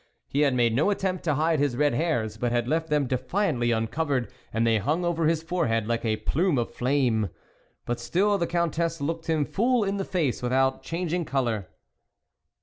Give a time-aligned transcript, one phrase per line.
[0.27, 3.69] He had made no attempt to hide his red hairs, but had left them defiantly
[3.69, 7.29] uncovered, and they hung over his forehead like a plume of flame.
[7.85, 11.67] But still the Countess looked him full in the face without changing colour.